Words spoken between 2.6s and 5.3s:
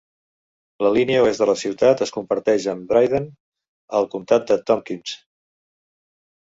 amb Dryden, al comtat de Tompkins.